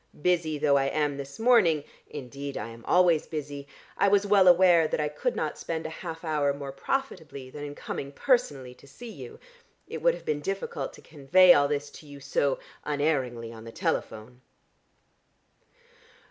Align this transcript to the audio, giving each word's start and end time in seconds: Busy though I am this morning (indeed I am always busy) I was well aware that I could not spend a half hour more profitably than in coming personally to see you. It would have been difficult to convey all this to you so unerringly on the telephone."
Busy 0.23 0.57
though 0.57 0.77
I 0.77 0.85
am 0.85 1.15
this 1.17 1.37
morning 1.37 1.83
(indeed 2.09 2.57
I 2.57 2.69
am 2.69 2.83
always 2.85 3.27
busy) 3.27 3.67
I 3.99 4.07
was 4.07 4.25
well 4.25 4.47
aware 4.47 4.87
that 4.87 4.99
I 4.99 5.07
could 5.07 5.35
not 5.35 5.59
spend 5.59 5.85
a 5.85 5.91
half 5.91 6.23
hour 6.23 6.55
more 6.55 6.71
profitably 6.71 7.51
than 7.51 7.63
in 7.63 7.75
coming 7.75 8.11
personally 8.11 8.73
to 8.73 8.87
see 8.87 9.11
you. 9.11 9.39
It 9.87 10.01
would 10.01 10.15
have 10.15 10.25
been 10.25 10.41
difficult 10.41 10.91
to 10.93 11.03
convey 11.03 11.53
all 11.53 11.67
this 11.67 11.91
to 11.91 12.07
you 12.07 12.19
so 12.19 12.57
unerringly 12.83 13.53
on 13.53 13.63
the 13.63 13.71
telephone." 13.71 14.41